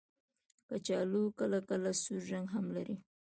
کچالو 0.67 1.23
کله 1.39 1.59
کله 1.69 1.91
سور 2.01 2.21
رنګ 2.31 2.47
هم 2.55 2.65
لري 2.75 2.95